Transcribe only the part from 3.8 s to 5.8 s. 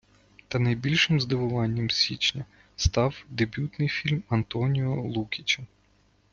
фільм Антоніо Лукіча.